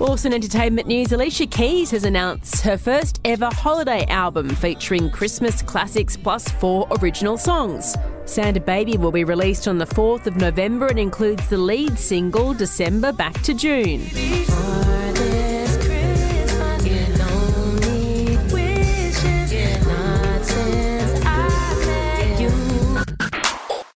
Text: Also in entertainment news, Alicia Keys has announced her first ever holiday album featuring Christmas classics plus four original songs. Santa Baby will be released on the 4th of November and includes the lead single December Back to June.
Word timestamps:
Also 0.00 0.28
in 0.28 0.34
entertainment 0.34 0.86
news, 0.86 1.12
Alicia 1.12 1.46
Keys 1.46 1.90
has 1.90 2.04
announced 2.04 2.62
her 2.62 2.76
first 2.76 3.20
ever 3.24 3.46
holiday 3.46 4.04
album 4.06 4.48
featuring 4.48 5.10
Christmas 5.10 5.62
classics 5.62 6.16
plus 6.16 6.48
four 6.48 6.86
original 7.00 7.36
songs. 7.36 7.96
Santa 8.24 8.60
Baby 8.60 8.96
will 8.96 9.12
be 9.12 9.24
released 9.24 9.66
on 9.68 9.78
the 9.78 9.86
4th 9.86 10.26
of 10.26 10.36
November 10.36 10.86
and 10.86 10.98
includes 10.98 11.48
the 11.48 11.58
lead 11.58 11.98
single 11.98 12.52
December 12.52 13.12
Back 13.12 13.40
to 13.42 13.54
June. 13.54 14.00